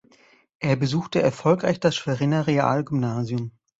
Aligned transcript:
Er 0.57 0.77
besuchte 0.77 1.21
erfolgreich 1.21 1.79
das 1.79 1.95
Schweriner 1.95 2.47
Realgymnasium. 2.47 3.51